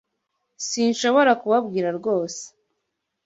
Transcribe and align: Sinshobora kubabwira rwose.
Sinshobora 0.67 1.31
kubabwira 1.41 1.87
rwose. 1.97 2.41